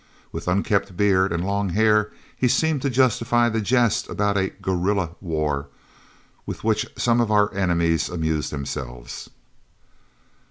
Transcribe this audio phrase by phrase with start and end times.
[0.31, 5.11] With unkempt beard and long hair he seemed to justify the jest about a "gorilla"
[5.21, 5.67] war
[6.47, 9.29] with which some of our enemies amused themselves.